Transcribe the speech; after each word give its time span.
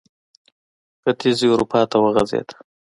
ختیځې 1.01 1.47
اروپا 1.51 1.81
ته 1.91 1.97
وغځېد. 1.99 2.47